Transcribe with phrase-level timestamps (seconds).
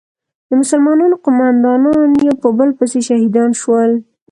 [0.47, 3.91] د مسلمانانو قومندانان یو په بل پسې شهیدان شول.